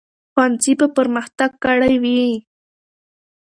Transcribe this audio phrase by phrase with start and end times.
[0.31, 2.23] ښوونځي به پرمختګ کړی وي.